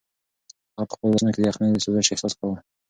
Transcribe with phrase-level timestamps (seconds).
[0.75, 2.57] هغه په خپلو لاسو کې د یخنۍ د سوزش احساس کاوه.